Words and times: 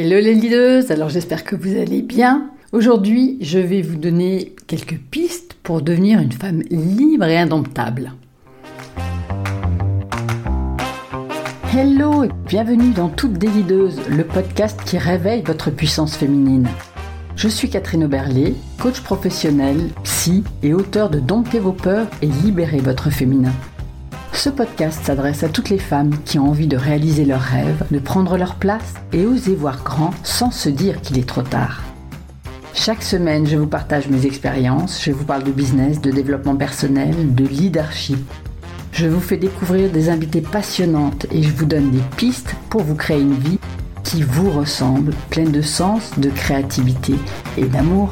Hello 0.00 0.20
les 0.20 0.34
leaders, 0.34 0.92
alors 0.92 1.08
j'espère 1.08 1.42
que 1.42 1.56
vous 1.56 1.76
allez 1.76 2.02
bien. 2.02 2.52
Aujourd'hui, 2.70 3.36
je 3.40 3.58
vais 3.58 3.82
vous 3.82 3.96
donner 3.96 4.54
quelques 4.68 4.96
pistes 4.96 5.56
pour 5.64 5.82
devenir 5.82 6.20
une 6.20 6.30
femme 6.30 6.62
libre 6.70 7.24
et 7.24 7.36
indomptable. 7.36 8.12
Hello 11.74 12.22
et 12.22 12.28
bienvenue 12.46 12.92
dans 12.92 13.08
Toutes 13.08 13.38
des 13.38 13.48
leaders, 13.48 13.90
le 14.08 14.22
podcast 14.22 14.78
qui 14.86 14.98
réveille 14.98 15.42
votre 15.42 15.72
puissance 15.72 16.14
féminine. 16.14 16.68
Je 17.34 17.48
suis 17.48 17.68
Catherine 17.68 18.04
Oberlé, 18.04 18.54
coach 18.80 19.00
professionnel, 19.00 19.78
psy 20.04 20.44
et 20.62 20.74
auteur 20.74 21.10
de 21.10 21.18
Dompter 21.18 21.58
vos 21.58 21.72
peurs 21.72 22.06
et 22.22 22.26
libérer 22.26 22.78
votre 22.78 23.10
féminin. 23.10 23.52
Ce 24.32 24.50
podcast 24.50 25.04
s'adresse 25.04 25.42
à 25.42 25.48
toutes 25.48 25.70
les 25.70 25.78
femmes 25.78 26.16
qui 26.24 26.38
ont 26.38 26.48
envie 26.48 26.66
de 26.66 26.76
réaliser 26.76 27.24
leurs 27.24 27.40
rêves, 27.40 27.84
de 27.90 27.98
prendre 27.98 28.36
leur 28.36 28.54
place 28.54 28.94
et 29.12 29.26
oser 29.26 29.54
voir 29.54 29.82
grand 29.82 30.12
sans 30.22 30.50
se 30.50 30.68
dire 30.68 31.00
qu'il 31.00 31.18
est 31.18 31.28
trop 31.28 31.42
tard. 31.42 31.82
Chaque 32.74 33.02
semaine, 33.02 33.46
je 33.46 33.56
vous 33.56 33.66
partage 33.66 34.08
mes 34.08 34.26
expériences, 34.26 35.02
je 35.02 35.10
vous 35.10 35.24
parle 35.24 35.42
de 35.42 35.50
business, 35.50 36.00
de 36.00 36.12
développement 36.12 36.54
personnel, 36.54 37.34
de 37.34 37.44
leadership. 37.44 38.18
Je 38.92 39.06
vous 39.06 39.20
fais 39.20 39.36
découvrir 39.36 39.90
des 39.90 40.08
invités 40.08 40.40
passionnantes 40.40 41.26
et 41.32 41.42
je 41.42 41.52
vous 41.52 41.66
donne 41.66 41.90
des 41.90 42.02
pistes 42.16 42.54
pour 42.70 42.82
vous 42.82 42.94
créer 42.94 43.20
une 43.20 43.34
vie 43.34 43.58
qui 44.04 44.22
vous 44.22 44.50
ressemble, 44.50 45.12
pleine 45.30 45.52
de 45.52 45.60
sens, 45.60 46.18
de 46.18 46.30
créativité 46.30 47.14
et 47.56 47.64
d'amour. 47.64 48.10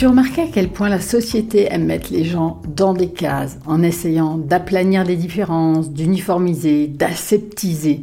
As-tu 0.00 0.08
remarqué 0.08 0.40
à 0.40 0.46
quel 0.46 0.70
point 0.70 0.88
la 0.88 0.98
société 0.98 1.68
aime 1.70 1.84
mettre 1.84 2.10
les 2.10 2.24
gens 2.24 2.62
dans 2.74 2.94
des 2.94 3.10
cases 3.10 3.58
en 3.66 3.82
essayant 3.82 4.38
d'aplanir 4.38 5.04
les 5.04 5.16
différences, 5.16 5.90
d'uniformiser, 5.90 6.86
d'aseptiser? 6.86 8.00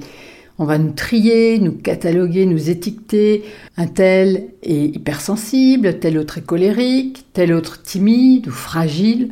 On 0.59 0.65
va 0.65 0.77
nous 0.77 0.91
trier, 0.91 1.57
nous 1.57 1.71
cataloguer, 1.71 2.45
nous 2.45 2.69
étiqueter. 2.69 3.45
Un 3.77 3.87
tel 3.87 4.49
est 4.61 4.95
hypersensible, 4.95 5.97
tel 5.97 6.19
autre 6.19 6.37
est 6.37 6.45
colérique, 6.45 7.25
tel 7.33 7.51
autre 7.51 7.81
timide 7.81 8.47
ou 8.47 8.51
fragile. 8.51 9.31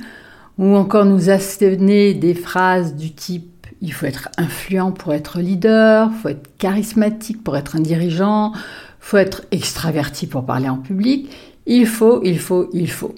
Ou 0.58 0.76
encore 0.76 1.06
nous 1.06 1.30
asséner 1.30 2.16
des 2.16 2.34
phrases 2.34 2.96
du 2.96 3.12
type 3.12 3.68
il 3.82 3.94
faut 3.94 4.08
être 4.08 4.30
influent 4.38 4.92
pour 4.92 5.14
être 5.14 5.40
leader, 5.40 6.10
il 6.12 6.20
faut 6.20 6.30
être 6.30 6.58
charismatique 6.58 7.44
pour 7.44 7.58
être 7.58 7.76
un 7.76 7.82
dirigeant, 7.82 8.54
il 8.56 8.60
faut 9.02 9.18
être 9.18 9.44
extraverti 9.52 10.26
pour 10.26 10.48
parler 10.48 10.70
en 10.70 10.78
public. 10.78 11.30
Il 11.66 11.88
faut, 11.88 12.22
il 12.24 12.40
faut, 12.40 12.70
il 12.74 12.90
faut. 12.90 13.16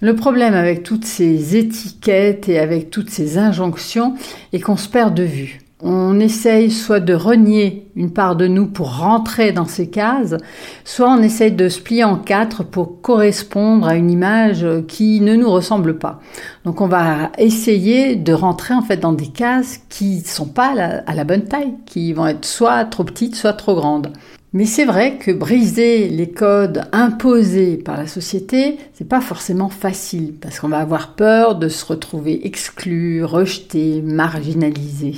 Le 0.00 0.14
problème 0.14 0.54
avec 0.54 0.84
toutes 0.84 1.04
ces 1.04 1.56
étiquettes 1.56 2.48
et 2.48 2.58
avec 2.58 2.90
toutes 2.90 3.10
ces 3.10 3.36
injonctions 3.36 4.14
est 4.52 4.60
qu'on 4.60 4.76
se 4.76 4.88
perd 4.88 5.14
de 5.14 5.24
vue. 5.24 5.60
On 5.80 6.18
essaye 6.18 6.72
soit 6.72 6.98
de 6.98 7.14
renier 7.14 7.86
une 7.94 8.12
part 8.12 8.34
de 8.34 8.48
nous 8.48 8.66
pour 8.66 8.98
rentrer 8.98 9.52
dans 9.52 9.64
ces 9.64 9.88
cases, 9.88 10.36
soit 10.84 11.08
on 11.08 11.22
essaye 11.22 11.52
de 11.52 11.68
se 11.68 11.80
plier 11.80 12.02
en 12.02 12.16
quatre 12.16 12.64
pour 12.64 13.00
correspondre 13.00 13.86
à 13.86 13.94
une 13.94 14.10
image 14.10 14.66
qui 14.88 15.20
ne 15.20 15.36
nous 15.36 15.50
ressemble 15.50 15.98
pas. 15.98 16.20
Donc 16.64 16.80
on 16.80 16.88
va 16.88 17.30
essayer 17.38 18.16
de 18.16 18.32
rentrer 18.32 18.74
en 18.74 18.82
fait 18.82 18.96
dans 18.96 19.12
des 19.12 19.28
cases 19.28 19.80
qui 19.88 20.16
ne 20.16 20.24
sont 20.24 20.48
pas 20.48 20.72
à 20.72 20.74
la, 20.74 20.98
à 21.06 21.14
la 21.14 21.24
bonne 21.24 21.44
taille, 21.44 21.74
qui 21.86 22.12
vont 22.12 22.26
être 22.26 22.44
soit 22.44 22.84
trop 22.84 23.04
petites, 23.04 23.36
soit 23.36 23.52
trop 23.52 23.76
grandes. 23.76 24.12
Mais 24.54 24.64
c'est 24.64 24.86
vrai 24.86 25.18
que 25.18 25.30
briser 25.30 26.08
les 26.08 26.30
codes 26.30 26.84
imposés 26.92 27.76
par 27.76 27.98
la 27.98 28.06
société, 28.06 28.78
c'est 28.94 29.08
pas 29.08 29.20
forcément 29.20 29.68
facile 29.68 30.32
parce 30.40 30.58
qu'on 30.58 30.68
va 30.68 30.78
avoir 30.78 31.14
peur 31.14 31.56
de 31.56 31.68
se 31.68 31.84
retrouver 31.84 32.46
exclu, 32.46 33.22
rejeté, 33.24 34.00
marginalisé. 34.00 35.14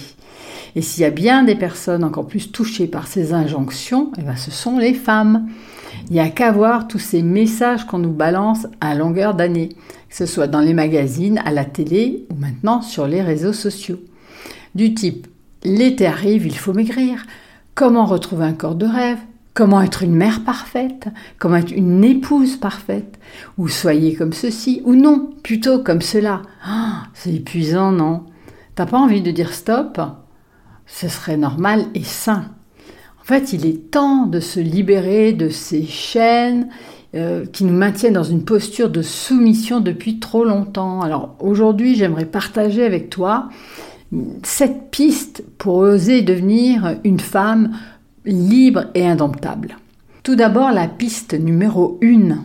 Et 0.74 0.82
s'il 0.82 1.02
y 1.02 1.06
a 1.06 1.10
bien 1.10 1.44
des 1.44 1.54
personnes 1.54 2.02
encore 2.02 2.26
plus 2.26 2.50
touchées 2.50 2.88
par 2.88 3.06
ces 3.06 3.32
injonctions, 3.32 4.10
eh 4.18 4.22
ben 4.22 4.36
ce 4.36 4.50
sont 4.50 4.78
les 4.78 4.94
femmes. 4.94 5.48
Il 6.08 6.14
n'y 6.14 6.20
a 6.20 6.28
qu'à 6.28 6.50
voir 6.50 6.88
tous 6.88 6.98
ces 6.98 7.22
messages 7.22 7.84
qu'on 7.86 7.98
nous 7.98 8.12
balance 8.12 8.66
à 8.80 8.96
longueur 8.96 9.34
d'année, 9.34 9.68
que 10.08 10.16
ce 10.16 10.26
soit 10.26 10.48
dans 10.48 10.60
les 10.60 10.74
magazines, 10.74 11.40
à 11.44 11.52
la 11.52 11.64
télé 11.64 12.26
ou 12.30 12.34
maintenant 12.34 12.82
sur 12.82 13.06
les 13.06 13.22
réseaux 13.22 13.52
sociaux. 13.52 14.00
Du 14.74 14.92
type 14.94 15.28
l'été 15.62 16.06
arrive, 16.06 16.46
il 16.46 16.56
faut 16.56 16.72
maigrir. 16.72 17.26
Comment 17.74 18.04
retrouver 18.04 18.44
un 18.44 18.52
corps 18.52 18.74
de 18.74 18.86
rêve? 18.86 19.18
Comment 19.52 19.82
être 19.82 20.02
une 20.02 20.14
mère 20.14 20.44
parfaite? 20.44 21.08
Comment 21.38 21.56
être 21.56 21.72
une 21.72 22.04
épouse 22.04 22.56
parfaite? 22.56 23.18
Ou 23.58 23.68
soyez 23.68 24.14
comme 24.14 24.32
ceci 24.32 24.80
Ou 24.84 24.94
non, 24.94 25.30
plutôt 25.42 25.82
comme 25.82 26.02
cela. 26.02 26.42
Ah, 26.64 27.04
C'est 27.14 27.34
épuisant, 27.34 27.90
non? 27.90 28.26
T'as 28.76 28.86
pas 28.86 28.98
envie 28.98 29.22
de 29.22 29.30
dire 29.30 29.52
stop? 29.52 30.00
Ce 30.86 31.08
serait 31.08 31.36
normal 31.36 31.86
et 31.94 32.04
sain. 32.04 32.46
En 33.20 33.24
fait, 33.24 33.52
il 33.52 33.66
est 33.66 33.90
temps 33.90 34.26
de 34.26 34.40
se 34.40 34.60
libérer 34.60 35.32
de 35.32 35.48
ces 35.48 35.84
chaînes 35.84 36.68
euh, 37.14 37.44
qui 37.44 37.64
nous 37.64 37.76
maintiennent 37.76 38.14
dans 38.14 38.22
une 38.22 38.44
posture 38.44 38.88
de 38.88 39.02
soumission 39.02 39.80
depuis 39.80 40.20
trop 40.20 40.44
longtemps. 40.44 41.02
Alors 41.02 41.36
aujourd'hui, 41.40 41.96
j'aimerais 41.96 42.24
partager 42.24 42.84
avec 42.84 43.10
toi 43.10 43.48
cette 44.42 44.90
piste 44.90 45.44
pour 45.58 45.76
oser 45.76 46.22
devenir 46.22 46.98
une 47.04 47.20
femme 47.20 47.72
libre 48.24 48.86
et 48.94 49.06
indomptable. 49.06 49.76
Tout 50.22 50.36
d'abord, 50.36 50.70
la 50.70 50.88
piste 50.88 51.34
numéro 51.34 51.98
1. 52.02 52.44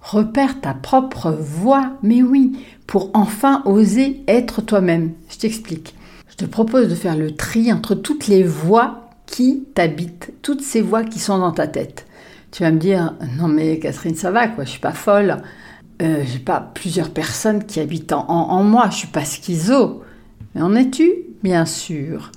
Repère 0.00 0.60
ta 0.60 0.74
propre 0.74 1.30
voix, 1.30 1.92
mais 2.02 2.22
oui, 2.22 2.58
pour 2.86 3.10
enfin 3.14 3.62
oser 3.64 4.22
être 4.26 4.60
toi-même. 4.60 5.12
Je 5.28 5.38
t'explique. 5.38 5.94
Je 6.28 6.36
te 6.36 6.44
propose 6.44 6.88
de 6.88 6.94
faire 6.94 7.16
le 7.16 7.36
tri 7.36 7.72
entre 7.72 7.94
toutes 7.94 8.26
les 8.26 8.42
voix 8.42 9.10
qui 9.26 9.64
t'habitent, 9.74 10.32
toutes 10.42 10.62
ces 10.62 10.80
voix 10.80 11.04
qui 11.04 11.18
sont 11.18 11.38
dans 11.38 11.52
ta 11.52 11.68
tête. 11.68 12.06
Tu 12.50 12.64
vas 12.64 12.72
me 12.72 12.78
dire, 12.78 13.14
non 13.38 13.48
mais 13.48 13.78
Catherine, 13.78 14.16
ça 14.16 14.30
va 14.30 14.48
quoi, 14.48 14.64
je 14.64 14.70
suis 14.70 14.80
pas 14.80 14.92
folle. 14.92 15.38
Euh, 16.02 16.24
j'ai 16.26 16.40
pas 16.40 16.60
plusieurs 16.74 17.10
personnes 17.10 17.64
qui 17.64 17.78
habitent 17.78 18.12
en, 18.12 18.26
en 18.28 18.64
moi, 18.64 18.88
je 18.90 18.96
suis 18.96 19.08
pas 19.08 19.24
schizo. 19.24 20.02
Mais 20.54 20.62
en 20.62 20.74
es-tu? 20.74 21.10
Bien 21.42 21.64
sûr. 21.64 22.32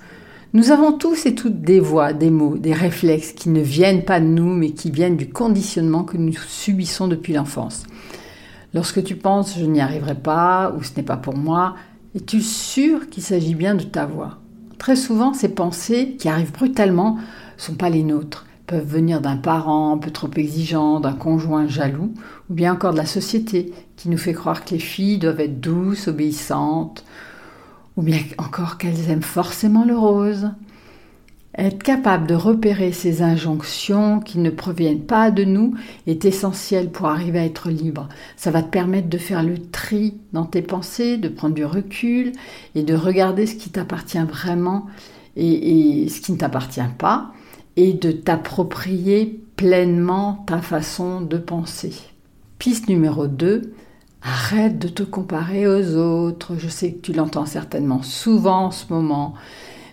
Nous 0.55 0.71
avons 0.71 0.93
tous 0.93 1.25
et 1.25 1.35
toutes 1.35 1.59
des 1.59 1.81
voix, 1.81 2.13
des 2.13 2.29
mots, 2.29 2.57
des 2.57 2.71
réflexes 2.71 3.33
qui 3.33 3.49
ne 3.49 3.59
viennent 3.59 4.05
pas 4.05 4.21
de 4.21 4.25
nous, 4.25 4.55
mais 4.55 4.71
qui 4.71 4.89
viennent 4.89 5.17
du 5.17 5.27
conditionnement 5.27 6.05
que 6.05 6.15
nous 6.15 6.31
subissons 6.47 7.09
depuis 7.09 7.33
l'enfance. 7.33 7.83
Lorsque 8.73 9.03
tu 9.03 9.17
penses 9.17 9.59
je 9.59 9.65
n'y 9.65 9.81
arriverai 9.81 10.15
pas 10.15 10.71
ou 10.71 10.81
ce 10.81 10.91
n'est 10.95 11.03
pas 11.03 11.17
pour 11.17 11.35
moi, 11.35 11.75
es-tu 12.15 12.39
sûr 12.39 13.09
qu'il 13.09 13.21
s'agit 13.21 13.53
bien 13.53 13.75
de 13.75 13.83
ta 13.83 14.05
voix? 14.05 14.37
Très 14.77 14.95
souvent, 14.95 15.33
ces 15.33 15.49
pensées 15.49 16.15
qui 16.17 16.29
arrivent 16.29 16.53
brutalement 16.53 17.17
sont 17.57 17.75
pas 17.75 17.89
les 17.89 18.03
nôtres, 18.03 18.45
peuvent 18.65 18.87
venir 18.87 19.19
d'un 19.19 19.35
parent 19.35 19.91
un 19.91 19.97
peu 19.97 20.11
trop 20.11 20.31
exigeant, 20.37 21.01
d'un 21.01 21.11
conjoint 21.11 21.67
jaloux, 21.67 22.13
ou 22.49 22.53
bien 22.53 22.71
encore 22.71 22.93
de 22.93 22.99
la 22.99 23.05
société 23.05 23.73
qui 23.97 24.07
nous 24.07 24.17
fait 24.17 24.31
croire 24.31 24.63
que 24.63 24.71
les 24.71 24.79
filles 24.79 25.17
doivent 25.17 25.41
être 25.41 25.59
douces, 25.59 26.07
obéissantes, 26.07 27.03
ou 27.97 28.01
bien 28.01 28.19
encore 28.37 28.77
qu'elles 28.77 29.09
aiment 29.09 29.21
forcément 29.21 29.85
le 29.85 29.97
rose. 29.97 30.51
Être 31.57 31.83
capable 31.83 32.27
de 32.27 32.35
repérer 32.35 32.91
ces 32.91 33.21
injonctions 33.21 34.19
qui 34.19 34.39
ne 34.39 34.49
proviennent 34.49 35.05
pas 35.05 35.31
de 35.31 35.45
nous 35.45 35.73
est 36.05 36.25
essentiel 36.25 36.91
pour 36.91 37.07
arriver 37.07 37.39
à 37.39 37.45
être 37.45 37.69
libre. 37.69 38.09
Ça 38.35 38.51
va 38.51 38.61
te 38.61 38.69
permettre 38.69 39.07
de 39.07 39.17
faire 39.17 39.41
le 39.41 39.57
tri 39.57 40.15
dans 40.33 40.43
tes 40.43 40.61
pensées, 40.61 41.17
de 41.17 41.29
prendre 41.29 41.55
du 41.55 41.63
recul 41.63 42.33
et 42.75 42.83
de 42.83 42.93
regarder 42.93 43.45
ce 43.45 43.55
qui 43.55 43.69
t'appartient 43.69 44.17
vraiment 44.19 44.87
et, 45.37 46.07
ce 46.09 46.19
qui 46.19 46.33
ne 46.33 46.37
t'appartient 46.37 46.81
pas 46.97 47.31
et 47.77 47.93
de 47.93 48.11
t'approprier 48.11 49.41
pleinement 49.55 50.43
ta 50.47 50.61
façon 50.61 51.21
de 51.21 51.37
penser. 51.37 51.93
Piste 52.59 52.89
numéro 52.89 53.27
2, 53.27 53.73
Arrête 54.21 54.79
de 54.79 54.87
te 54.87 55.03
comparer 55.03 55.67
aux 55.67 55.95
autres. 55.95 56.55
Je 56.57 56.67
sais 56.67 56.93
que 56.93 57.01
tu 57.01 57.13
l'entends 57.13 57.45
certainement 57.45 58.01
souvent 58.01 58.65
en 58.65 58.71
ce 58.71 58.85
moment, 58.91 59.35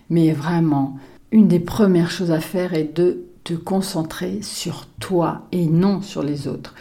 mais 0.09 0.31
vraiment, 0.31 0.97
une 1.31 1.47
des 1.47 1.59
premières 1.59 2.11
choses 2.11 2.31
à 2.31 2.39
faire 2.39 2.73
est 2.73 2.95
de 2.95 3.25
te 3.43 3.53
concentrer 3.53 4.41
sur 4.41 4.87
toi 4.99 5.47
et 5.51 5.65
non 5.65 6.01
sur 6.01 6.23
les 6.23 6.47
autres. 6.47 6.73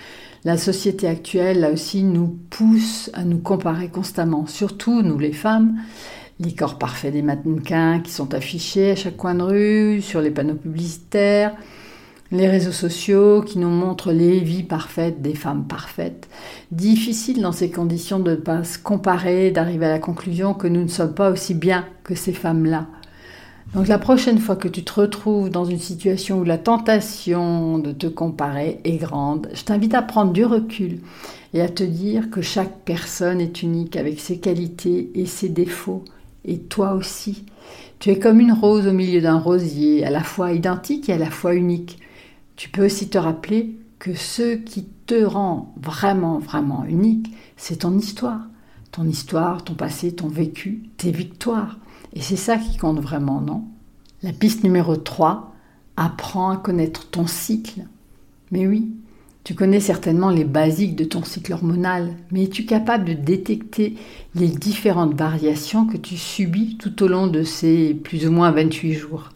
La 0.45 0.57
société 0.57 1.07
actuelle, 1.07 1.61
là 1.61 1.71
aussi, 1.71 2.03
nous 2.03 2.37
pousse 2.51 3.11
à 3.15 3.25
nous 3.25 3.39
comparer 3.39 3.89
constamment, 3.89 4.47
surtout 4.47 5.03
nous 5.03 5.19
les 5.19 5.33
femmes. 5.33 5.77
Les 6.41 6.55
corps 6.55 6.79
parfaits 6.79 7.13
des 7.13 7.23
mannequins 7.23 8.01
qui 8.01 8.11
sont 8.11 8.35
affichés 8.35 8.91
à 8.93 8.97
chaque 8.97 9.17
coin 9.17 9.35
de 9.35 9.43
rue, 9.43 10.03
sur 10.03 10.21
les 10.21 10.31
panneaux 10.31 10.57
publicitaires, 10.57 11.55
les 12.33 12.49
réseaux 12.49 12.73
sociaux 12.73 13.43
qui 13.43 13.59
nous 13.59 13.69
montrent 13.69 14.11
les 14.11 14.41
vies 14.41 14.63
parfaites 14.63 15.21
des 15.21 15.35
femmes 15.35 15.67
parfaites. 15.67 16.29
Difficile 16.71 17.43
dans 17.43 17.53
ces 17.53 17.71
conditions 17.71 18.19
de 18.19 18.31
ne 18.31 18.37
pas 18.37 18.65
se 18.65 18.79
comparer, 18.79 19.51
d'arriver 19.51 19.85
à 19.85 19.91
la 19.91 19.99
conclusion 19.99 20.55
que 20.55 20.67
nous 20.67 20.83
ne 20.83 20.89
sommes 20.89 21.15
pas 21.15 21.31
aussi 21.31 21.53
bien 21.53 21.85
que 22.05 22.15
ces 22.15 22.33
femmes-là. 22.33 22.87
Donc 23.75 23.87
la 23.87 23.99
prochaine 23.99 24.39
fois 24.39 24.57
que 24.57 24.69
tu 24.69 24.83
te 24.83 24.99
retrouves 24.99 25.51
dans 25.51 25.67
une 25.67 25.79
situation 25.79 26.41
où 26.41 26.45
la 26.45 26.59
tentation 26.59 27.79
de 27.79 27.93
te 27.93 28.07
comparer 28.07 28.81
est 28.85 28.97
grande, 28.97 29.49
je 29.53 29.65
t'invite 29.65 29.95
à 29.95 30.03
prendre 30.03 30.33
du 30.33 30.45
recul 30.47 31.01
et 31.53 31.61
à 31.61 31.69
te 31.69 31.83
dire 31.83 32.31
que 32.31 32.41
chaque 32.41 32.81
personne 32.87 33.43
est 33.43 33.63
unique 33.63 33.97
avec 33.97 34.19
ses 34.21 34.39
qualités 34.39 35.11
et 35.15 35.27
ses 35.27 35.51
défauts 35.51 36.05
et 36.47 36.59
toi 36.59 36.95
aussi. 36.95 37.45
Tu 37.99 38.11
es 38.11 38.19
comme 38.19 38.41
une 38.41 38.53
rose 38.53 38.87
au 38.87 38.93
milieu 38.93 39.21
d'un 39.21 39.39
rosier, 39.39 40.05
à 40.05 40.11
la 40.11 40.23
fois 40.23 40.53
identique 40.53 41.11
et 41.11 41.13
à 41.13 41.19
la 41.19 41.31
fois 41.31 41.55
unique. 41.55 41.99
Tu 42.63 42.69
peux 42.69 42.85
aussi 42.85 43.09
te 43.09 43.19
rappeler 43.19 43.77
que 43.99 44.15
ce 44.15 44.55
qui 44.55 44.85
te 44.85 45.25
rend 45.25 45.75
vraiment, 45.83 46.39
vraiment 46.39 46.85
unique, 46.85 47.35
c'est 47.57 47.79
ton 47.79 47.99
histoire. 47.99 48.47
Ton 48.93 49.05
histoire, 49.09 49.65
ton 49.65 49.75
passé, 49.75 50.13
ton 50.13 50.29
vécu, 50.29 50.85
tes 50.97 51.11
victoires. 51.11 51.81
Et 52.13 52.21
c'est 52.21 52.37
ça 52.37 52.59
qui 52.59 52.77
compte 52.77 53.01
vraiment, 53.01 53.41
non? 53.41 53.65
La 54.23 54.33
piste 54.33 54.63
numéro 54.63 54.95
3, 54.95 55.53
apprends 55.97 56.51
à 56.51 56.57
connaître 56.57 57.11
ton 57.11 57.27
cycle. 57.27 57.81
Mais 58.53 58.69
oui, 58.69 58.93
tu 59.43 59.57
connais 59.57 59.81
certainement 59.81 60.31
les 60.31 60.45
basiques 60.45 60.95
de 60.95 61.03
ton 61.03 61.25
cycle 61.25 61.55
hormonal, 61.55 62.15
mais 62.31 62.45
es-tu 62.45 62.65
capable 62.65 63.07
de 63.07 63.15
détecter 63.15 63.97
les 64.37 64.47
différentes 64.47 65.15
variations 65.15 65.85
que 65.85 65.97
tu 65.97 66.17
subis 66.17 66.77
tout 66.77 67.03
au 67.03 67.09
long 67.09 67.27
de 67.27 67.43
ces 67.43 67.93
plus 67.93 68.25
ou 68.25 68.31
moins 68.31 68.53
28 68.53 68.95
jours? 68.95 69.31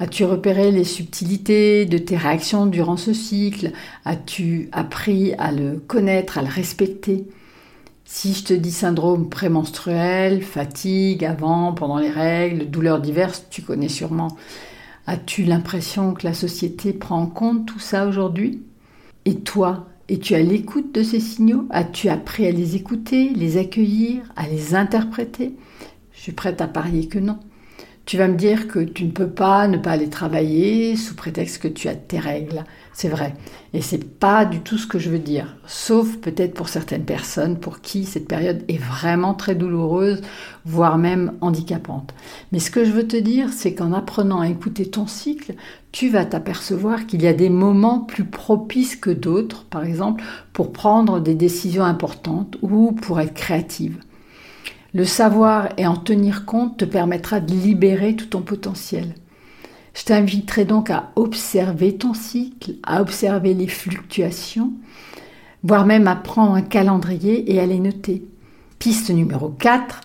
As-tu 0.00 0.24
repéré 0.24 0.70
les 0.70 0.84
subtilités 0.84 1.84
de 1.84 1.98
tes 1.98 2.16
réactions 2.16 2.66
durant 2.66 2.96
ce 2.96 3.12
cycle? 3.12 3.72
As-tu 4.04 4.68
appris 4.70 5.34
à 5.38 5.50
le 5.50 5.78
connaître, 5.78 6.38
à 6.38 6.42
le 6.42 6.48
respecter? 6.48 7.26
Si 8.04 8.32
je 8.32 8.44
te 8.44 8.54
dis 8.54 8.70
syndrome 8.70 9.28
prémenstruel, 9.28 10.42
fatigue 10.42 11.24
avant, 11.24 11.72
pendant 11.72 11.98
les 11.98 12.10
règles, 12.10 12.70
douleurs 12.70 13.00
diverses, 13.00 13.46
tu 13.50 13.62
connais 13.62 13.88
sûrement. 13.88 14.36
As-tu 15.08 15.42
l'impression 15.42 16.14
que 16.14 16.26
la 16.26 16.34
société 16.34 16.92
prend 16.92 17.22
en 17.22 17.26
compte 17.26 17.66
tout 17.66 17.80
ça 17.80 18.06
aujourd'hui? 18.06 18.62
Et 19.24 19.40
toi, 19.40 19.88
es-tu 20.08 20.36
à 20.36 20.42
l'écoute 20.42 20.94
de 20.94 21.02
ces 21.02 21.18
signaux? 21.18 21.66
As-tu 21.70 22.08
appris 22.08 22.46
à 22.46 22.52
les 22.52 22.76
écouter, 22.76 23.30
les 23.34 23.56
accueillir, 23.56 24.22
à 24.36 24.46
les 24.46 24.76
interpréter? 24.76 25.56
Je 26.12 26.20
suis 26.20 26.32
prête 26.32 26.60
à 26.60 26.68
parier 26.68 27.08
que 27.08 27.18
non. 27.18 27.38
Tu 28.08 28.16
vas 28.16 28.26
me 28.26 28.36
dire 28.36 28.68
que 28.68 28.78
tu 28.78 29.04
ne 29.04 29.10
peux 29.10 29.28
pas 29.28 29.68
ne 29.68 29.76
pas 29.76 29.90
aller 29.90 30.08
travailler 30.08 30.96
sous 30.96 31.14
prétexte 31.14 31.60
que 31.60 31.68
tu 31.68 31.88
as 31.88 31.94
tes 31.94 32.18
règles. 32.18 32.64
C'est 32.94 33.10
vrai. 33.10 33.34
Et 33.74 33.82
c'est 33.82 34.02
pas 34.18 34.46
du 34.46 34.60
tout 34.60 34.78
ce 34.78 34.86
que 34.86 34.98
je 34.98 35.10
veux 35.10 35.18
dire. 35.18 35.58
Sauf 35.66 36.16
peut-être 36.16 36.54
pour 36.54 36.70
certaines 36.70 37.04
personnes 37.04 37.60
pour 37.60 37.82
qui 37.82 38.06
cette 38.06 38.26
période 38.26 38.64
est 38.68 38.78
vraiment 38.78 39.34
très 39.34 39.54
douloureuse, 39.54 40.22
voire 40.64 40.96
même 40.96 41.34
handicapante. 41.42 42.14
Mais 42.50 42.60
ce 42.60 42.70
que 42.70 42.82
je 42.82 42.92
veux 42.92 43.06
te 43.06 43.18
dire, 43.18 43.50
c'est 43.52 43.74
qu'en 43.74 43.92
apprenant 43.92 44.40
à 44.40 44.48
écouter 44.48 44.86
ton 44.86 45.06
cycle, 45.06 45.52
tu 45.92 46.08
vas 46.08 46.24
t'apercevoir 46.24 47.04
qu'il 47.06 47.20
y 47.20 47.26
a 47.26 47.34
des 47.34 47.50
moments 47.50 48.00
plus 48.00 48.24
propices 48.24 48.96
que 48.96 49.10
d'autres, 49.10 49.66
par 49.66 49.84
exemple, 49.84 50.24
pour 50.54 50.72
prendre 50.72 51.20
des 51.20 51.34
décisions 51.34 51.84
importantes 51.84 52.56
ou 52.62 52.92
pour 52.92 53.20
être 53.20 53.34
créative. 53.34 53.98
Le 54.98 55.04
savoir 55.04 55.68
et 55.76 55.86
en 55.86 55.94
tenir 55.94 56.44
compte 56.44 56.78
te 56.78 56.84
permettra 56.84 57.38
de 57.38 57.54
libérer 57.54 58.16
tout 58.16 58.26
ton 58.26 58.40
potentiel. 58.40 59.14
Je 59.94 60.02
t'inviterai 60.02 60.64
donc 60.64 60.90
à 60.90 61.12
observer 61.14 61.96
ton 61.96 62.14
cycle, 62.14 62.74
à 62.82 63.00
observer 63.00 63.54
les 63.54 63.68
fluctuations, 63.68 64.72
voire 65.62 65.86
même 65.86 66.08
à 66.08 66.16
prendre 66.16 66.54
un 66.54 66.62
calendrier 66.62 67.54
et 67.54 67.60
à 67.60 67.66
les 67.66 67.78
noter. 67.78 68.26
Piste 68.80 69.10
numéro 69.10 69.50
4, 69.50 70.00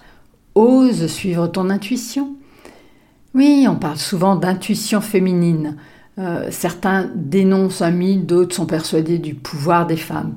ose 0.53 1.07
suivre 1.07 1.47
ton 1.47 1.71
intuition. 1.71 2.35
Oui, 3.33 3.65
on 3.67 3.77
parle 3.77 3.97
souvent 3.97 4.35
d'intuition 4.35 5.01
féminine. 5.01 5.75
Euh, 6.19 6.47
certains 6.51 7.09
dénoncent 7.15 7.81
un 7.81 7.91
mythe, 7.91 8.25
d'autres 8.25 8.55
sont 8.55 8.67
persuadés 8.67 9.17
du 9.17 9.33
pouvoir 9.33 9.87
des 9.87 9.97
femmes. 9.97 10.35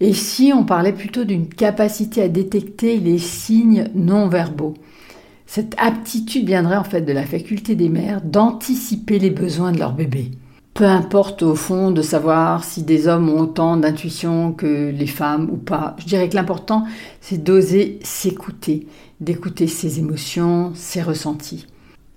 Et 0.00 0.12
si 0.12 0.52
on 0.54 0.64
parlait 0.64 0.92
plutôt 0.92 1.24
d'une 1.24 1.48
capacité 1.48 2.22
à 2.22 2.28
détecter 2.28 2.98
les 2.98 3.18
signes 3.18 3.88
non 3.94 4.28
verbaux 4.28 4.74
Cette 5.46 5.74
aptitude 5.78 6.46
viendrait 6.46 6.76
en 6.76 6.84
fait 6.84 7.02
de 7.02 7.12
la 7.12 7.24
faculté 7.24 7.74
des 7.74 7.88
mères 7.88 8.20
d'anticiper 8.20 9.18
les 9.18 9.30
besoins 9.30 9.72
de 9.72 9.78
leur 9.78 9.94
bébé. 9.94 10.32
Peu 10.74 10.84
importe 10.84 11.44
au 11.44 11.54
fond 11.54 11.92
de 11.92 12.02
savoir 12.02 12.64
si 12.64 12.82
des 12.82 13.06
hommes 13.06 13.28
ont 13.28 13.42
autant 13.42 13.76
d'intuition 13.76 14.52
que 14.52 14.90
les 14.90 15.06
femmes 15.06 15.48
ou 15.50 15.56
pas. 15.56 15.94
Je 16.00 16.06
dirais 16.06 16.28
que 16.28 16.34
l'important, 16.34 16.84
c'est 17.20 17.42
d'oser 17.42 18.00
s'écouter, 18.02 18.88
d'écouter 19.20 19.68
ses 19.68 20.00
émotions, 20.00 20.72
ses 20.74 21.00
ressentis. 21.00 21.66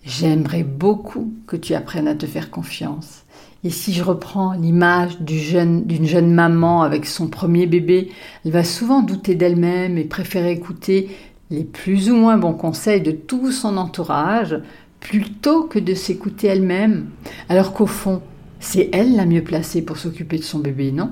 J'aimerais 0.07 0.63
beaucoup 0.63 1.33
que 1.47 1.57
tu 1.57 1.73
apprennes 1.73 2.07
à 2.07 2.15
te 2.15 2.25
faire 2.25 2.49
confiance 2.49 3.25
et 3.65 3.69
si 3.69 3.91
je 3.91 4.03
reprends 4.03 4.53
l'image 4.53 5.19
d'une 5.19 6.05
jeune, 6.05 6.33
maman 6.33 6.81
avec 6.83 7.05
son 7.05 7.27
premier 7.27 7.65
bébé, 7.65 8.11
elle 8.45 8.51
va 8.51 8.63
souvent 8.63 9.01
douter 9.01 9.35
d'elle-même 9.35 9.97
et 9.97 10.05
préférer 10.05 10.53
écouter 10.53 11.09
les 11.49 11.65
plus 11.65 12.09
ou 12.09 12.15
moins 12.15 12.37
bons 12.37 12.53
conseils 12.53 13.01
de 13.01 13.11
tout 13.11 13.51
son 13.51 13.75
entourage 13.75 14.57
plutôt 15.01 15.63
que 15.63 15.79
de 15.79 15.93
s'écouter 15.93 16.47
elle-même, 16.47 17.09
alors 17.49 17.73
qu'au 17.73 17.85
fond, 17.85 18.21
c'est 18.61 18.89
elle 18.93 19.17
la 19.17 19.25
mieux 19.25 19.43
placée 19.43 19.81
pour 19.81 19.97
s'occuper 19.97 20.37
de 20.37 20.43
son 20.43 20.59
bébé, 20.59 20.93
non? 20.93 21.11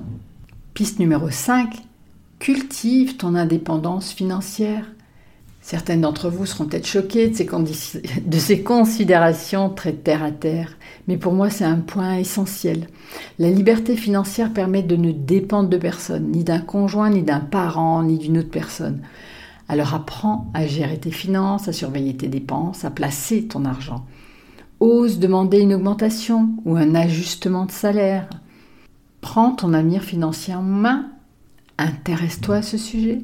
Piste 0.73 0.99
numéro 0.99 1.29
5. 1.29 1.83
Cultive 2.39 3.17
ton 3.17 3.35
indépendance 3.35 4.13
financière. 4.13 4.85
Certaines 5.65 6.01
d'entre 6.01 6.29
vous 6.29 6.45
seront 6.45 6.65
peut-être 6.65 6.85
choquées 6.85 7.29
de 7.29 7.33
ces, 7.73 8.01
de 8.23 8.37
ces, 8.37 8.61
considérations 8.61 9.71
très 9.71 9.93
terre 9.93 10.21
à 10.21 10.29
terre, 10.29 10.77
mais 11.07 11.17
pour 11.17 11.33
moi 11.33 11.49
c'est 11.49 11.63
un 11.63 11.79
point 11.79 12.17
essentiel. 12.17 12.85
La 13.39 13.49
liberté 13.49 13.95
financière 13.95 14.53
permet 14.53 14.83
de 14.83 14.95
ne 14.95 15.11
dépendre 15.11 15.67
de 15.67 15.77
personne, 15.77 16.29
ni 16.29 16.43
d'un 16.43 16.59
conjoint, 16.59 17.09
ni 17.09 17.23
d'un 17.23 17.39
parent, 17.39 18.03
ni 18.03 18.19
d'une 18.19 18.37
autre 18.37 18.51
personne. 18.51 19.01
Alors 19.67 19.95
apprends 19.95 20.51
à 20.53 20.67
gérer 20.67 20.99
tes 20.99 21.09
finances, 21.09 21.67
à 21.67 21.73
surveiller 21.73 22.15
tes 22.15 22.27
dépenses, 22.27 22.85
à 22.85 22.91
placer 22.91 23.45
ton 23.45 23.65
argent. 23.65 24.05
Ose 24.79 25.17
demander 25.17 25.61
une 25.61 25.73
augmentation 25.73 26.49
ou 26.65 26.75
un 26.75 26.93
ajustement 26.93 27.65
de 27.65 27.71
salaire. 27.71 28.29
Prends 29.19 29.55
ton 29.55 29.73
avenir 29.73 30.03
financier 30.03 30.53
en 30.53 30.61
main. 30.61 31.07
Intéresse-toi 31.79 32.57
à 32.57 32.61
ce 32.61 32.77
sujet. 32.77 33.23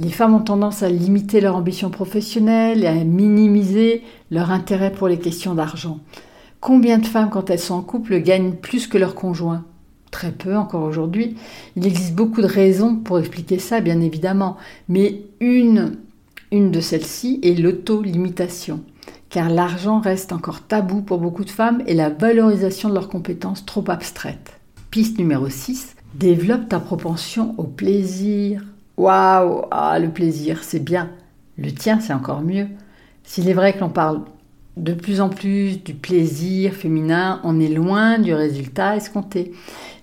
Les 0.00 0.08
femmes 0.08 0.32
ont 0.32 0.40
tendance 0.40 0.82
à 0.82 0.88
limiter 0.88 1.42
leur 1.42 1.56
ambition 1.56 1.90
professionnelle 1.90 2.84
et 2.84 2.86
à 2.86 3.04
minimiser 3.04 4.02
leur 4.30 4.50
intérêt 4.50 4.90
pour 4.90 5.08
les 5.08 5.18
questions 5.18 5.54
d'argent. 5.54 6.00
Combien 6.58 6.96
de 6.96 7.06
femmes, 7.06 7.28
quand 7.28 7.50
elles 7.50 7.58
sont 7.58 7.74
en 7.74 7.82
couple, 7.82 8.18
gagnent 8.20 8.54
plus 8.54 8.86
que 8.86 8.96
leur 8.96 9.14
conjoint 9.14 9.66
Très 10.10 10.32
peu 10.32 10.56
encore 10.56 10.84
aujourd'hui. 10.84 11.36
Il 11.76 11.86
existe 11.86 12.14
beaucoup 12.14 12.40
de 12.40 12.46
raisons 12.46 12.96
pour 12.96 13.18
expliquer 13.18 13.58
ça, 13.58 13.82
bien 13.82 14.00
évidemment, 14.00 14.56
mais 14.88 15.20
une, 15.38 15.98
une 16.50 16.70
de 16.70 16.80
celles-ci 16.80 17.38
est 17.42 17.60
l'auto-limitation, 17.60 18.80
car 19.28 19.50
l'argent 19.50 20.00
reste 20.00 20.32
encore 20.32 20.62
tabou 20.62 21.02
pour 21.02 21.18
beaucoup 21.18 21.44
de 21.44 21.50
femmes 21.50 21.82
et 21.86 21.92
la 21.92 22.08
valorisation 22.08 22.88
de 22.88 22.94
leurs 22.94 23.10
compétences 23.10 23.66
trop 23.66 23.84
abstraite. 23.88 24.60
Piste 24.90 25.18
numéro 25.18 25.50
6, 25.50 25.94
développe 26.14 26.70
ta 26.70 26.80
propension 26.80 27.54
au 27.58 27.64
plaisir, 27.64 28.62
Waouh, 29.00 29.62
ah, 29.70 29.98
le 29.98 30.10
plaisir, 30.10 30.62
c'est 30.62 30.84
bien. 30.84 31.08
Le 31.56 31.72
tien, 31.72 32.00
c'est 32.00 32.12
encore 32.12 32.42
mieux. 32.42 32.66
S'il 33.22 33.48
est 33.48 33.54
vrai 33.54 33.72
que 33.72 33.80
l'on 33.80 33.88
parle 33.88 34.20
de 34.76 34.92
plus 34.92 35.22
en 35.22 35.30
plus 35.30 35.82
du 35.82 35.94
plaisir 35.94 36.74
féminin, 36.74 37.40
on 37.42 37.58
est 37.60 37.68
loin 37.68 38.18
du 38.18 38.34
résultat 38.34 38.96
escompté. 38.96 39.52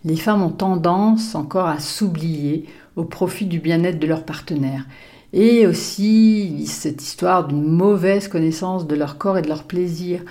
Les 0.03 0.15
femmes 0.15 0.41
ont 0.41 0.49
tendance 0.49 1.35
encore 1.35 1.67
à 1.67 1.77
s'oublier 1.77 2.65
au 2.95 3.03
profit 3.03 3.45
du 3.45 3.59
bien-être 3.59 3.99
de 3.99 4.07
leur 4.07 4.25
partenaire. 4.25 4.87
Et 5.31 5.67
aussi 5.67 6.65
cette 6.65 7.03
histoire 7.03 7.47
d'une 7.47 7.69
mauvaise 7.69 8.27
connaissance 8.27 8.87
de 8.87 8.95
leur 8.95 9.19
corps 9.19 9.37
et 9.37 9.43
de 9.43 9.47
leur 9.47 9.65
plaisir. 9.65 10.21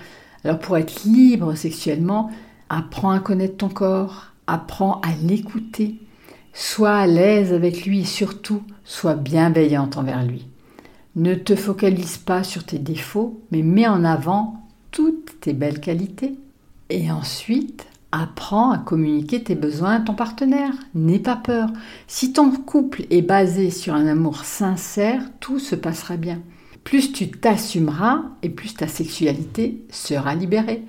Alors 0.43 0.59
pour 0.59 0.77
être 0.77 1.05
libre 1.05 1.55
sexuellement, 1.55 2.33
apprends 2.69 3.11
à 3.11 3.21
connaître 3.21 3.59
ton 3.59 3.69
corps, 3.69 4.33
apprends 4.49 5.01
à 5.03 5.11
l'écouter, 5.23 6.01
Sois 6.59 6.97
à 6.97 7.07
l'aise 7.07 7.53
avec 7.53 7.85
lui 7.85 8.01
et 8.01 8.05
surtout, 8.07 8.63
sois 8.83 9.15
bienveillante 9.15 9.99
envers 9.99 10.25
lui. 10.25 10.47
Ne 11.15 11.35
te 11.35 11.55
focalise 11.55 12.17
pas 12.17 12.45
sur 12.45 12.65
tes 12.65 12.79
défauts, 12.79 13.43
mais 13.53 13.61
mets 13.61 13.87
en 13.87 14.05
avant 14.05 14.67
toutes 14.91 15.39
tes 15.39 15.53
belles 15.53 15.81
qualités. 15.81 16.33
Et 16.89 17.11
ensuite, 17.11 17.87
apprends 18.11 18.71
à 18.71 18.79
communiquer 18.79 19.43
tes 19.43 19.55
besoins 19.55 19.97
à 19.97 20.01
ton 20.01 20.15
partenaire. 20.15 20.73
N'aie 20.95 21.19
pas 21.19 21.37
peur. 21.37 21.69
Si 22.07 22.33
ton 22.33 22.51
couple 22.51 23.05
est 23.11 23.21
basé 23.21 23.69
sur 23.69 23.93
un 23.93 24.07
amour 24.07 24.47
sincère, 24.47 25.21
tout 25.41 25.59
se 25.59 25.75
passera 25.75 26.17
bien. 26.17 26.41
Plus 26.85 27.13
tu 27.13 27.31
t'assumeras 27.31 28.23
et 28.43 28.49
plus 28.49 28.73
ta 28.73 28.89
sexualité 28.89 29.83
sera 29.91 30.35
libérée. 30.35 30.85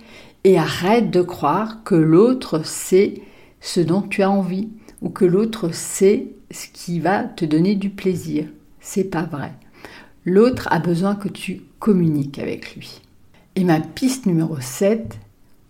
Et 0.45 0.57
arrête 0.57 1.11
de 1.11 1.21
croire 1.21 1.83
que 1.83 1.95
l'autre 1.95 2.65
sait 2.65 3.15
ce 3.59 3.81
dont 3.81 4.01
tu 4.01 4.23
as 4.23 4.31
envie 4.31 4.69
ou 5.01 5.09
que 5.09 5.25
l'autre 5.25 5.73
sait 5.73 6.27
ce 6.51 6.67
qui 6.71 6.99
va 6.99 7.23
te 7.23 7.45
donner 7.45 7.75
du 7.75 7.89
plaisir. 7.89 8.45
C'est 8.79 9.05
pas 9.05 9.23
vrai. 9.23 9.53
L'autre 10.25 10.67
a 10.71 10.79
besoin 10.79 11.15
que 11.15 11.29
tu 11.29 11.61
communiques 11.79 12.39
avec 12.39 12.75
lui. 12.75 13.01
Et 13.55 13.63
ma 13.63 13.79
piste 13.79 14.25
numéro 14.25 14.57
7, 14.59 15.17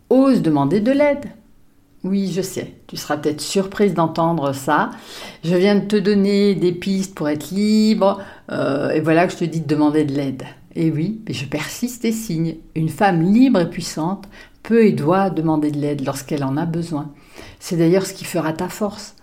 ose 0.09 0.41
demander 0.41 0.79
de 0.79 0.91
l'aide. 0.91 1.25
Oui, 2.03 2.31
je 2.31 2.41
sais, 2.41 2.73
tu 2.85 2.95
seras 2.95 3.17
peut-être 3.17 3.41
surprise 3.41 3.93
d'entendre 3.93 4.53
ça. 4.53 4.91
Je 5.43 5.55
viens 5.55 5.75
de 5.75 5.85
te 5.85 5.95
donner 5.95 6.55
des 6.55 6.71
pistes 6.71 7.15
pour 7.15 7.27
être 7.27 7.51
libre, 7.51 8.21
euh, 8.51 8.91
et 8.91 8.99
voilà 8.99 9.25
que 9.27 9.33
je 9.33 9.37
te 9.39 9.45
dis 9.45 9.61
de 9.61 9.67
demander 9.67 10.05
de 10.05 10.13
l'aide. 10.13 10.43
Et 10.75 10.91
oui, 10.91 11.21
mais 11.27 11.33
je 11.33 11.45
persiste 11.45 12.05
et 12.05 12.11
signe. 12.11 12.57
Une 12.75 12.89
femme 12.89 13.21
libre 13.21 13.59
et 13.59 13.69
puissante 13.69 14.29
peut 14.63 14.85
et 14.85 14.91
doit 14.91 15.29
demander 15.29 15.71
de 15.71 15.77
l'aide 15.77 16.05
lorsqu'elle 16.05 16.43
en 16.43 16.57
a 16.57 16.65
besoin. 16.65 17.11
C'est 17.59 17.77
d'ailleurs 17.77 18.05
ce 18.05 18.13
qui 18.13 18.25
fera 18.25 18.53
ta 18.53 18.69
force. 18.69 19.15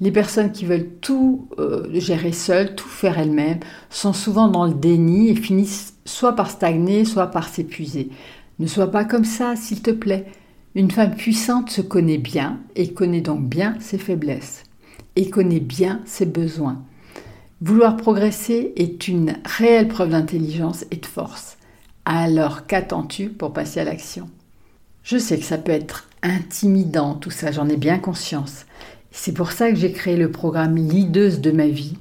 Les 0.00 0.10
personnes 0.10 0.52
qui 0.52 0.64
veulent 0.64 0.88
tout 1.00 1.48
euh, 1.58 1.88
gérer 1.92 2.32
seules, 2.32 2.74
tout 2.74 2.88
faire 2.88 3.18
elles-mêmes, 3.18 3.60
sont 3.90 4.14
souvent 4.14 4.48
dans 4.48 4.64
le 4.64 4.74
déni 4.74 5.28
et 5.28 5.34
finissent 5.34 5.94
soit 6.04 6.34
par 6.34 6.50
stagner, 6.50 7.04
soit 7.04 7.26
par 7.26 7.48
s'épuiser. 7.48 8.10
Ne 8.58 8.66
sois 8.66 8.90
pas 8.90 9.04
comme 9.04 9.24
ça, 9.24 9.56
s'il 9.56 9.82
te 9.82 9.90
plaît. 9.90 10.26
Une 10.74 10.90
femme 10.90 11.14
puissante 11.14 11.70
se 11.70 11.80
connaît 11.80 12.18
bien 12.18 12.60
et 12.76 12.92
connaît 12.92 13.20
donc 13.20 13.42
bien 13.42 13.74
ses 13.80 13.98
faiblesses 13.98 14.64
et 15.16 15.28
connaît 15.28 15.60
bien 15.60 16.00
ses 16.04 16.26
besoins. 16.26 16.82
Vouloir 17.60 17.96
progresser 17.96 18.72
est 18.76 19.08
une 19.08 19.34
réelle 19.44 19.88
preuve 19.88 20.10
d'intelligence 20.10 20.86
et 20.90 20.96
de 20.96 21.06
force. 21.06 21.58
Alors 22.04 22.66
qu'attends-tu 22.66 23.28
pour 23.28 23.52
passer 23.52 23.80
à 23.80 23.84
l'action? 23.84 24.28
Je 25.02 25.18
sais 25.18 25.38
que 25.38 25.44
ça 25.44 25.58
peut 25.58 25.72
être 25.72 26.08
intimidant 26.22 27.14
tout 27.14 27.30
ça, 27.30 27.52
j'en 27.52 27.68
ai 27.68 27.76
bien 27.76 27.98
conscience. 27.98 28.66
C'est 29.10 29.32
pour 29.32 29.52
ça 29.52 29.70
que 29.70 29.76
j'ai 29.76 29.92
créé 29.92 30.16
le 30.16 30.30
programme 30.30 30.76
Leaders 30.76 31.38
de 31.38 31.50
ma 31.50 31.66
vie, 31.66 31.96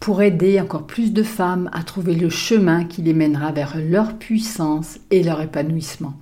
pour 0.00 0.22
aider 0.22 0.60
encore 0.60 0.86
plus 0.86 1.12
de 1.12 1.22
femmes 1.22 1.70
à 1.72 1.82
trouver 1.82 2.14
le 2.14 2.30
chemin 2.30 2.84
qui 2.84 3.02
les 3.02 3.14
mènera 3.14 3.52
vers 3.52 3.76
leur 3.78 4.16
puissance 4.16 4.98
et 5.10 5.22
leur 5.22 5.40
épanouissement. 5.40 6.14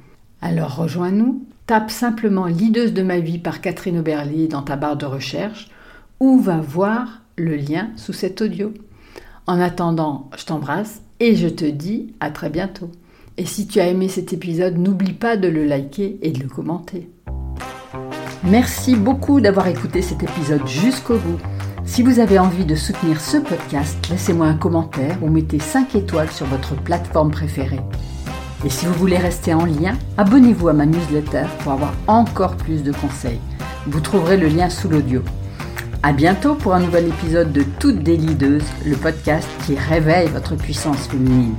Alors 0.42 0.76
rejoins-nous, 0.76 1.46
tape 1.66 1.90
simplement 1.90 2.46
Leaders 2.46 2.92
de 2.92 3.02
ma 3.02 3.20
vie 3.20 3.38
par 3.38 3.60
Catherine 3.60 3.98
Oberly 3.98 4.48
dans 4.48 4.62
ta 4.62 4.76
barre 4.76 4.96
de 4.96 5.06
recherche 5.06 5.68
ou 6.20 6.40
va 6.40 6.58
voir 6.58 7.22
le 7.36 7.56
lien 7.56 7.90
sous 7.96 8.12
cet 8.12 8.42
audio. 8.42 8.72
En 9.46 9.60
attendant, 9.60 10.28
je 10.36 10.44
t'embrasse 10.44 11.00
et 11.20 11.36
je 11.36 11.48
te 11.48 11.64
dis 11.64 12.14
à 12.20 12.30
très 12.30 12.50
bientôt. 12.50 12.90
Et 13.38 13.46
si 13.46 13.68
tu 13.68 13.78
as 13.78 13.86
aimé 13.86 14.08
cet 14.08 14.32
épisode, 14.32 14.76
n'oublie 14.78 15.12
pas 15.12 15.36
de 15.36 15.46
le 15.46 15.64
liker 15.64 16.18
et 16.22 16.32
de 16.32 16.42
le 16.42 16.48
commenter. 16.48 17.08
Merci 18.42 18.96
beaucoup 18.96 19.40
d'avoir 19.40 19.68
écouté 19.68 20.02
cet 20.02 20.24
épisode 20.24 20.66
jusqu'au 20.66 21.18
bout. 21.18 21.38
Si 21.84 22.02
vous 22.02 22.18
avez 22.18 22.40
envie 22.40 22.64
de 22.64 22.74
soutenir 22.74 23.20
ce 23.20 23.36
podcast, 23.36 23.96
laissez-moi 24.10 24.48
un 24.48 24.56
commentaire 24.56 25.16
ou 25.22 25.30
mettez 25.30 25.60
5 25.60 25.94
étoiles 25.94 26.32
sur 26.32 26.46
votre 26.46 26.74
plateforme 26.74 27.30
préférée. 27.30 27.80
Et 28.66 28.70
si 28.70 28.86
vous 28.86 28.94
voulez 28.94 29.18
rester 29.18 29.54
en 29.54 29.64
lien, 29.64 29.96
abonnez-vous 30.16 30.68
à 30.68 30.72
ma 30.72 30.86
newsletter 30.86 31.44
pour 31.60 31.72
avoir 31.72 31.94
encore 32.08 32.56
plus 32.56 32.82
de 32.82 32.90
conseils. 32.90 33.40
Vous 33.86 34.00
trouverez 34.00 34.36
le 34.36 34.48
lien 34.48 34.68
sous 34.68 34.88
l'audio. 34.88 35.22
À 36.02 36.12
bientôt 36.12 36.56
pour 36.56 36.74
un 36.74 36.80
nouvel 36.80 37.06
épisode 37.06 37.52
de 37.52 37.62
Toutes 37.78 38.02
des 38.02 38.16
Leaders, 38.16 38.62
le 38.84 38.96
podcast 38.96 39.48
qui 39.64 39.76
réveille 39.76 40.28
votre 40.28 40.56
puissance 40.56 41.06
féminine. 41.06 41.54